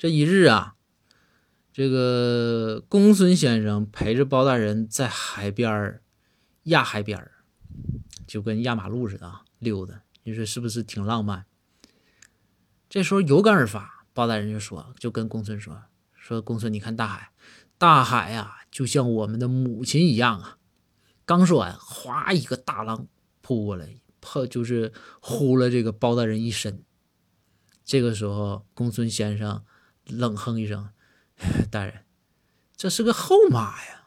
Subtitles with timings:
[0.00, 0.76] 这一日啊，
[1.74, 6.02] 这个公孙先生陪着包大人在海边儿
[6.62, 7.32] 压海边儿，
[8.26, 10.00] 就跟压马路似的啊溜达。
[10.22, 11.44] 你说是不是挺浪漫？
[12.88, 15.78] 这时候有感而发，包大人就说，就跟公孙说
[16.16, 17.30] ：“说公孙，你看大海，
[17.76, 20.56] 大海呀、就像我们的母亲一样啊。”
[21.26, 23.06] 刚说完，哗，一个大浪
[23.42, 26.82] 扑过来，破就是呼了这个包大人一身。
[27.84, 29.62] 这个时候，公孙先生
[30.10, 30.90] 冷哼一声
[31.70, 32.04] ：“大人，
[32.76, 33.99] 这是个后妈呀！”